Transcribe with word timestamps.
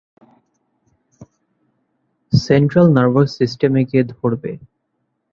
Central 2.33 2.87
nervous 2.95 3.29
সিস্টেমে 3.39 3.81
গিয়ে 3.89 4.03
ধরবে। 4.13 4.51